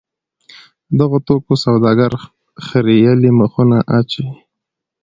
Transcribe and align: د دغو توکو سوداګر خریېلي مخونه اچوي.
د 0.89 0.91
دغو 0.99 1.17
توکو 1.27 1.53
سوداګر 1.63 2.11
خریېلي 2.65 3.31
مخونه 3.39 3.77
اچوي. 3.97 4.35